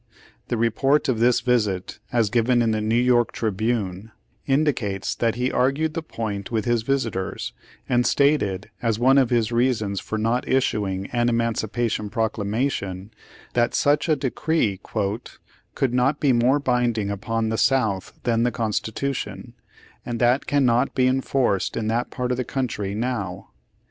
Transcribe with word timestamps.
The 0.47 0.57
re 0.57 0.71
port 0.71 1.07
of 1.09 1.19
this 1.19 1.41
visit, 1.41 1.99
as 2.11 2.31
given 2.31 2.63
in 2.63 2.71
the 2.71 2.79
Neiv 2.81 3.05
York 3.05 3.31
Tribune, 3.31 4.11
indicates 4.47 5.13
that 5.13 5.35
he 5.35 5.51
argued 5.51 5.93
the 5.93 6.01
point 6.01 6.51
with 6.51 6.65
his 6.65 6.81
visitors, 6.81 7.53
and 7.87 8.03
stated 8.07 8.71
as 8.81 8.97
one 8.97 9.19
of 9.19 9.29
his 9.29 9.51
reasons 9.51 9.99
for 9.99 10.17
not 10.17 10.47
issuing 10.49 11.05
an 11.11 11.29
emancipation 11.29 12.09
proclamation 12.09 13.11
that 13.53 13.75
such 13.75 14.09
a 14.09 14.15
decree 14.15 14.79
"could 15.75 15.93
not 15.93 16.19
be 16.19 16.33
more 16.33 16.57
binding 16.57 17.11
upon 17.11 17.49
the 17.49 17.55
South 17.59 18.11
than 18.23 18.41
the 18.41 18.49
Constitution, 18.51 19.53
and 20.03 20.19
that 20.19 20.47
cannot 20.47 20.95
be 20.95 21.05
enforced 21.05 21.77
in 21.77 21.85
that 21.89 22.09
paii: 22.09 22.31
of 22.31 22.37
the 22.37 22.43
country 22.43 22.95
now." 22.95 23.49